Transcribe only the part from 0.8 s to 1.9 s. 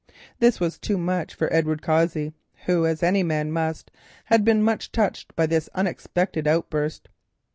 much for Edward